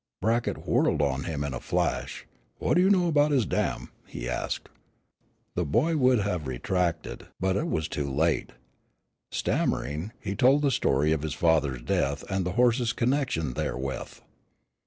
Brackett 0.19 0.65
whirled 0.67 0.99
on 0.99 1.25
him 1.25 1.43
in 1.43 1.53
a 1.53 1.59
flash. 1.59 2.25
"What 2.57 2.73
do 2.73 2.81
you 2.81 2.89
know 2.89 3.07
about 3.07 3.29
his 3.29 3.45
dam?" 3.45 3.91
he 4.07 4.27
asked. 4.27 4.67
The 5.53 5.63
boy 5.63 5.95
would 5.95 6.21
have 6.21 6.47
retracted, 6.47 7.27
but 7.39 7.55
it 7.55 7.67
was 7.67 7.87
too 7.87 8.09
late. 8.09 8.51
Stammeringly 9.31 10.09
he 10.19 10.33
told 10.35 10.63
the 10.63 10.71
story 10.71 11.11
of 11.11 11.21
his 11.21 11.35
father's 11.35 11.83
death 11.83 12.23
and 12.31 12.47
the 12.47 12.53
horse's 12.53 12.93
connection 12.93 13.53
therewith. 13.53 14.21